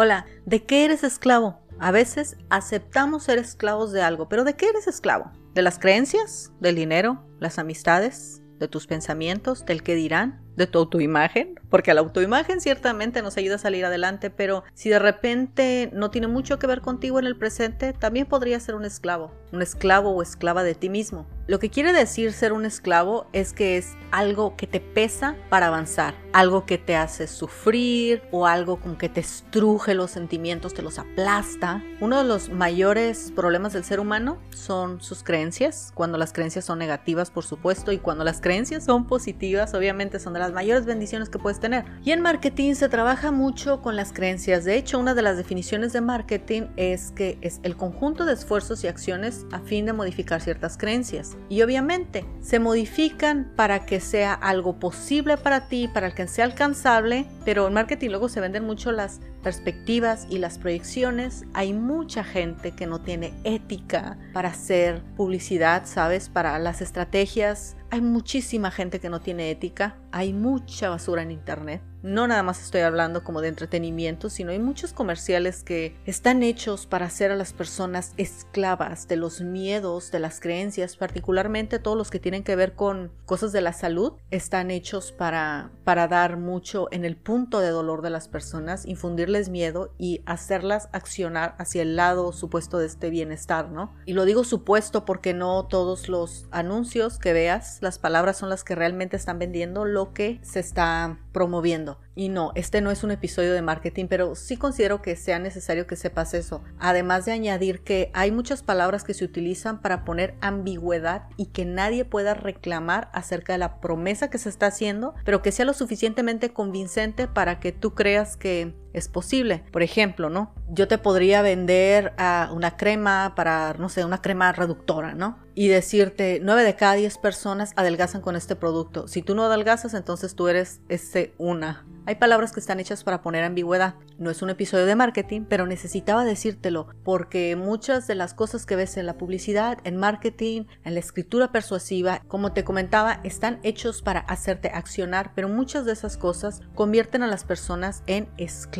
[0.00, 1.58] Hola, ¿de qué eres esclavo?
[1.80, 5.32] A veces aceptamos ser esclavos de algo, pero ¿de qué eres esclavo?
[5.54, 6.52] ¿De las creencias?
[6.60, 7.26] ¿Del dinero?
[7.40, 8.40] ¿Las amistades?
[8.60, 9.66] ¿De tus pensamientos?
[9.66, 10.40] ¿Del qué dirán?
[10.54, 11.57] ¿De tu autoimagen?
[11.70, 16.26] Porque la autoimagen ciertamente nos ayuda a salir adelante, pero si de repente no tiene
[16.26, 20.22] mucho que ver contigo en el presente, también podría ser un esclavo, un esclavo o
[20.22, 21.26] esclava de ti mismo.
[21.48, 25.68] Lo que quiere decir ser un esclavo es que es algo que te pesa para
[25.68, 30.82] avanzar, algo que te hace sufrir o algo con que te estruje los sentimientos, te
[30.82, 31.82] los aplasta.
[32.00, 36.78] Uno de los mayores problemas del ser humano son sus creencias, cuando las creencias son
[36.78, 41.30] negativas, por supuesto, y cuando las creencias son positivas, obviamente son de las mayores bendiciones
[41.30, 41.84] que puedes tener.
[42.04, 44.64] Y en marketing se trabaja mucho con las creencias.
[44.64, 48.84] De hecho, una de las definiciones de marketing es que es el conjunto de esfuerzos
[48.84, 51.36] y acciones a fin de modificar ciertas creencias.
[51.48, 57.26] Y obviamente se modifican para que sea algo posible para ti, para que sea alcanzable,
[57.44, 61.44] pero en marketing luego se venden mucho las perspectivas y las proyecciones.
[61.54, 66.28] Hay mucha gente que no tiene ética para hacer publicidad, ¿sabes?
[66.28, 71.80] Para las estrategias hay muchísima gente que no tiene ética, hay mucha basura en Internet.
[72.02, 76.86] No nada más estoy hablando como de entretenimiento, sino hay muchos comerciales que están hechos
[76.86, 82.10] para hacer a las personas esclavas de los miedos, de las creencias, particularmente todos los
[82.10, 86.86] que tienen que ver con cosas de la salud, están hechos para, para dar mucho
[86.92, 91.96] en el punto de dolor de las personas, infundirles miedo y hacerlas accionar hacia el
[91.96, 93.92] lado supuesto de este bienestar, ¿no?
[94.06, 98.62] Y lo digo supuesto porque no todos los anuncios que veas las palabras son las
[98.62, 101.87] que realmente están vendiendo lo que se está promoviendo.
[102.14, 105.86] Y no, este no es un episodio de marketing, pero sí considero que sea necesario
[105.86, 106.62] que sepas eso.
[106.78, 111.64] Además de añadir que hay muchas palabras que se utilizan para poner ambigüedad y que
[111.64, 115.74] nadie pueda reclamar acerca de la promesa que se está haciendo, pero que sea lo
[115.74, 119.64] suficientemente convincente para que tú creas que es posible.
[119.70, 120.54] Por ejemplo, ¿no?
[120.68, 125.38] Yo te podría vender a una crema para, no sé, una crema reductora, ¿no?
[125.54, 129.08] Y decirte, 9 de cada 10 personas adelgazan con este producto.
[129.08, 131.84] Si tú no adelgazas, entonces tú eres ese una.
[132.08, 133.96] Hay palabras que están hechas para poner ambigüedad.
[134.16, 138.76] No es un episodio de marketing, pero necesitaba decírtelo porque muchas de las cosas que
[138.76, 144.00] ves en la publicidad, en marketing, en la escritura persuasiva, como te comentaba, están hechos
[144.00, 148.30] para hacerte accionar, pero muchas de esas cosas convierten a las personas en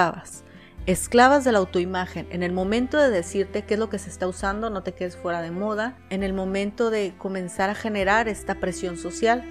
[0.00, 0.44] esclavas
[0.86, 2.26] esclavas de la autoimagen.
[2.30, 5.16] En el momento de decirte qué es lo que se está usando, no te quedes
[5.16, 5.96] fuera de moda.
[6.08, 9.44] En el momento de comenzar a generar esta presión social.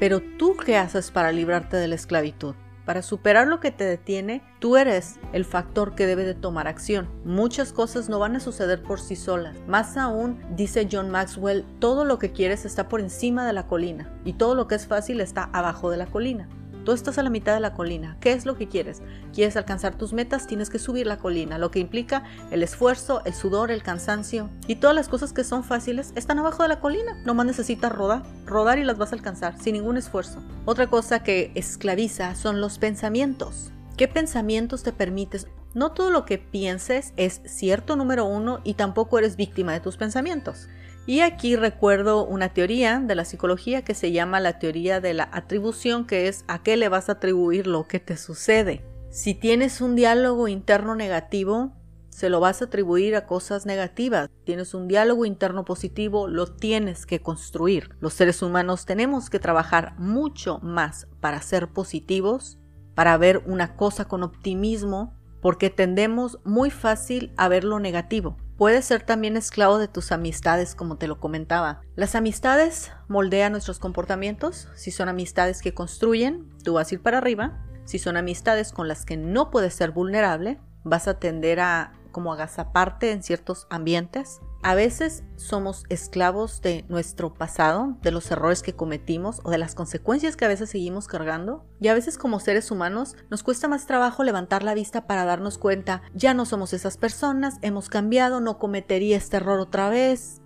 [0.00, 2.54] Pero tú qué haces para librarte de la esclavitud?
[2.84, 7.08] Para superar lo que te detiene, tú eres el factor que debe de tomar acción.
[7.24, 9.56] Muchas cosas no van a suceder por sí solas.
[9.68, 14.12] Más aún, dice John Maxwell, todo lo que quieres está por encima de la colina
[14.24, 16.48] y todo lo que es fácil está abajo de la colina.
[16.84, 18.16] Tú estás a la mitad de la colina.
[18.20, 19.02] ¿Qué es lo que quieres?
[19.32, 20.48] ¿Quieres alcanzar tus metas?
[20.48, 24.50] Tienes que subir la colina, lo que implica el esfuerzo, el sudor, el cansancio.
[24.66, 27.14] Y todas las cosas que son fáciles están abajo de la colina.
[27.24, 30.42] Nomás necesitas rodar, rodar y las vas a alcanzar sin ningún esfuerzo.
[30.64, 33.70] Otra cosa que esclaviza son los pensamientos.
[33.96, 35.46] ¿Qué pensamientos te permites?
[35.74, 39.96] No todo lo que pienses es cierto número uno y tampoco eres víctima de tus
[39.96, 40.68] pensamientos.
[41.04, 45.28] Y aquí recuerdo una teoría de la psicología que se llama la teoría de la
[45.32, 48.84] atribución, que es a qué le vas a atribuir lo que te sucede.
[49.10, 51.72] Si tienes un diálogo interno negativo,
[52.08, 54.28] se lo vas a atribuir a cosas negativas.
[54.44, 57.96] Tienes un diálogo interno positivo, lo tienes que construir.
[58.00, 62.58] Los seres humanos tenemos que trabajar mucho más para ser positivos,
[62.94, 68.36] para ver una cosa con optimismo, porque tendemos muy fácil a ver lo negativo.
[68.62, 71.80] Puedes ser también esclavo de tus amistades, como te lo comentaba.
[71.96, 74.68] Las amistades moldean nuestros comportamientos.
[74.76, 77.60] Si son amistades que construyen, tú vas a ir para arriba.
[77.86, 82.32] Si son amistades con las que no puedes ser vulnerable, vas a tender a como
[82.32, 84.40] agazaparte en ciertos ambientes.
[84.64, 89.74] A veces somos esclavos de nuestro pasado, de los errores que cometimos o de las
[89.74, 91.66] consecuencias que a veces seguimos cargando.
[91.80, 95.58] Y a veces como seres humanos nos cuesta más trabajo levantar la vista para darnos
[95.58, 100.42] cuenta, ya no somos esas personas, hemos cambiado, no cometería este error otra vez.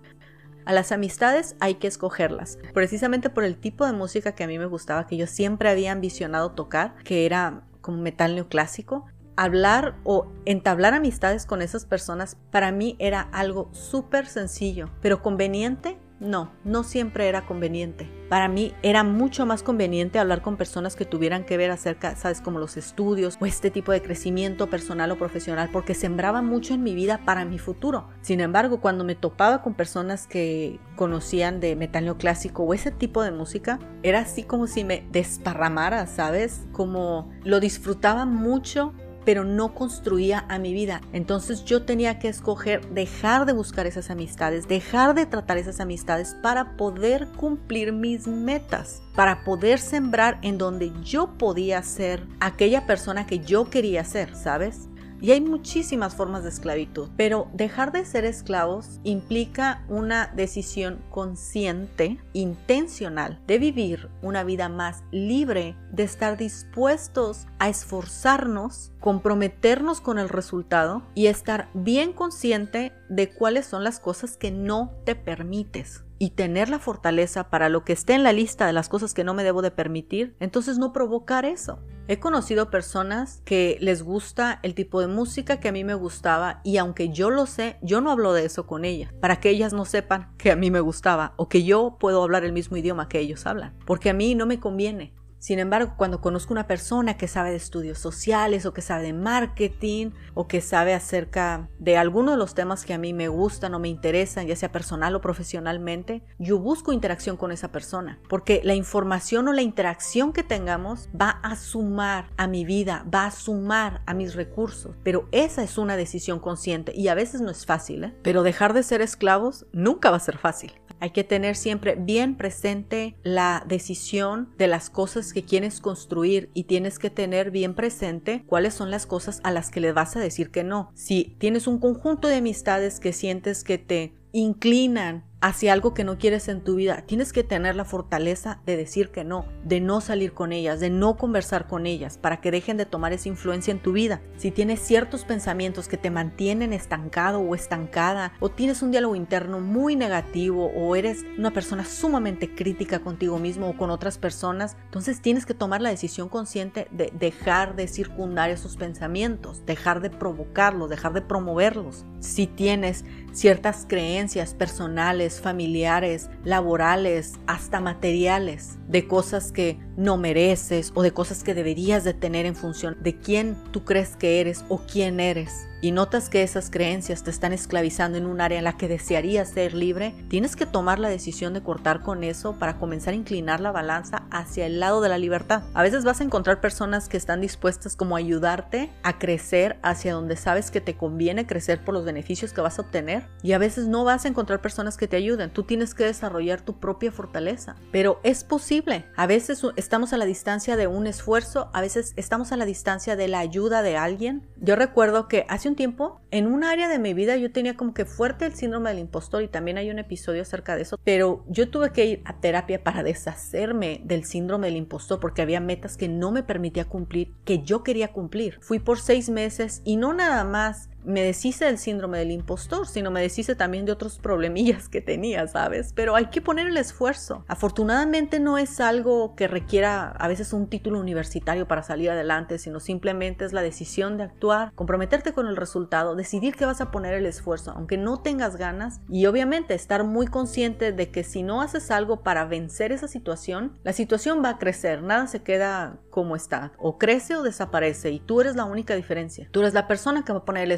[0.65, 4.57] A las amistades hay que escogerlas, precisamente por el tipo de música que a mí
[4.57, 9.05] me gustaba, que yo siempre había ambicionado tocar, que era como metal neoclásico
[9.37, 15.97] hablar o entablar amistades con esas personas para mí era algo súper sencillo, pero conveniente.
[16.19, 18.09] No, no siempre era conveniente.
[18.27, 22.41] Para mí era mucho más conveniente hablar con personas que tuvieran que ver acerca, sabes,
[22.41, 26.81] como los estudios o este tipo de crecimiento personal o profesional, porque sembraba mucho en
[26.81, 28.07] mi vida para mi futuro.
[28.21, 33.21] Sin embargo, cuando me topaba con personas que conocían de metal neoclásico o ese tipo
[33.21, 36.65] de música, era así como si me desparramara, ¿sabes?
[36.71, 38.95] Como lo disfrutaba mucho
[39.27, 41.01] pero no construía a mi vida.
[41.11, 46.37] Entonces yo tenía que escoger dejar de buscar esas amistades, dejar de tratar esas amistades
[46.41, 53.27] para poder cumplir mis metas, para poder sembrar en donde yo podía ser aquella persona
[53.27, 54.87] que yo quería ser, ¿sabes?
[55.19, 62.19] Y hay muchísimas formas de esclavitud, pero dejar de ser esclavos implica una decisión consciente,
[62.33, 70.29] intencional, de vivir una vida más libre, de estar dispuestos a esforzarnos, comprometernos con el
[70.29, 76.31] resultado y estar bien consciente de cuáles son las cosas que no te permites y
[76.31, 79.33] tener la fortaleza para lo que esté en la lista de las cosas que no
[79.33, 81.79] me debo de permitir, entonces no provocar eso.
[82.09, 86.61] He conocido personas que les gusta el tipo de música que a mí me gustaba
[86.63, 89.73] y aunque yo lo sé, yo no hablo de eso con ellas, para que ellas
[89.73, 93.09] no sepan que a mí me gustaba o que yo puedo hablar el mismo idioma
[93.09, 95.13] que ellos hablan, porque a mí no me conviene.
[95.39, 99.13] Sin embargo, cuando conozco una persona que sabe de estudios sociales o que sabe de
[99.13, 103.73] marketing o que sabe acerca de alguno de los temas que a mí me gustan
[103.73, 108.61] o me interesan, ya sea personal o profesionalmente, yo busco interacción con esa persona, porque
[108.63, 113.31] la información o la interacción que tengamos va a sumar a mi vida, va a
[113.31, 117.65] sumar a mis recursos, pero esa es una decisión consciente y a veces no es
[117.65, 118.15] fácil, ¿eh?
[118.23, 120.73] pero dejar de ser esclavos nunca va a ser fácil.
[120.99, 126.63] Hay que tener siempre bien presente la decisión de las cosas que quieres construir y
[126.63, 130.19] tienes que tener bien presente cuáles son las cosas a las que le vas a
[130.19, 130.91] decir que no.
[130.95, 136.17] Si tienes un conjunto de amistades que sientes que te inclinan hacia algo que no
[136.17, 140.01] quieres en tu vida, tienes que tener la fortaleza de decir que no, de no
[140.01, 143.71] salir con ellas, de no conversar con ellas, para que dejen de tomar esa influencia
[143.71, 144.21] en tu vida.
[144.37, 149.59] Si tienes ciertos pensamientos que te mantienen estancado o estancada, o tienes un diálogo interno
[149.59, 155.21] muy negativo, o eres una persona sumamente crítica contigo mismo o con otras personas, entonces
[155.21, 160.89] tienes que tomar la decisión consciente de dejar de circundar esos pensamientos, dejar de provocarlos,
[160.89, 162.05] dejar de promoverlos.
[162.19, 171.01] Si tienes ciertas creencias personales, familiares, laborales, hasta materiales, de cosas que no mereces o
[171.01, 174.79] de cosas que deberías de tener en función de quién tú crees que eres o
[174.79, 178.77] quién eres y notas que esas creencias te están esclavizando en un área en la
[178.77, 183.13] que desearías ser libre, tienes que tomar la decisión de cortar con eso para comenzar
[183.13, 185.63] a inclinar la balanza hacia el lado de la libertad.
[185.73, 190.13] A veces vas a encontrar personas que están dispuestas como a ayudarte a crecer hacia
[190.13, 193.59] donde sabes que te conviene crecer por los beneficios que vas a obtener y a
[193.59, 195.51] veces no vas a encontrar personas que te ayuden.
[195.51, 199.05] Tú tienes que desarrollar tu propia fortaleza, pero es posible.
[199.15, 203.15] A veces estamos a la distancia de un esfuerzo, a veces estamos a la distancia
[203.15, 204.45] de la ayuda de alguien.
[204.57, 207.93] Yo recuerdo que hace un tiempo, en un área de mi vida yo tenía como
[207.93, 211.45] que fuerte el síndrome del impostor y también hay un episodio acerca de eso, pero
[211.47, 215.95] yo tuve que ir a terapia para deshacerme del síndrome del impostor porque había metas
[215.95, 218.59] que no me permitía cumplir, que yo quería cumplir.
[218.59, 223.11] Fui por seis meses y no nada más me deshice del síndrome del impostor, sino
[223.11, 225.93] me deshice también de otros problemillas que tenía, ¿sabes?
[225.95, 227.45] Pero hay que poner el esfuerzo.
[227.47, 232.79] Afortunadamente no es algo que requiera a veces un título universitario para salir adelante, sino
[232.79, 237.13] simplemente es la decisión de actuar, comprometerte con el resultado, decidir que vas a poner
[237.13, 241.61] el esfuerzo, aunque no tengas ganas, y obviamente estar muy consciente de que si no
[241.61, 246.35] haces algo para vencer esa situación, la situación va a crecer, nada se queda como
[246.35, 249.47] está, o crece o desaparece, y tú eres la única diferencia.
[249.51, 250.71] Tú eres la persona que va a poner el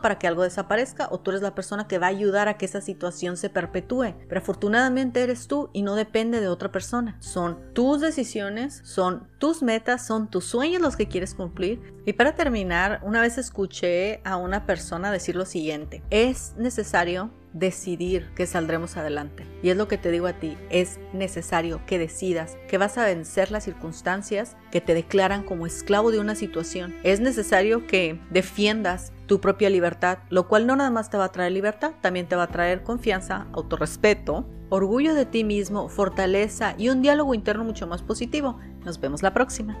[0.00, 2.64] para que algo desaparezca o tú eres la persona que va a ayudar a que
[2.64, 4.14] esa situación se perpetúe.
[4.28, 7.16] Pero afortunadamente eres tú y no depende de otra persona.
[7.20, 11.94] Son tus decisiones, son tus metas, son tus sueños los que quieres cumplir.
[12.06, 18.30] Y para terminar, una vez escuché a una persona decir lo siguiente, es necesario decidir
[18.34, 19.46] que saldremos adelante.
[19.62, 23.06] Y es lo que te digo a ti, es necesario que decidas que vas a
[23.06, 26.94] vencer las circunstancias que te declaran como esclavo de una situación.
[27.04, 31.32] Es necesario que defiendas tu propia libertad, lo cual no nada más te va a
[31.32, 36.88] traer libertad, también te va a traer confianza, autorrespeto, orgullo de ti mismo, fortaleza y
[36.88, 38.58] un diálogo interno mucho más positivo.
[38.84, 39.76] Nos vemos la próxima.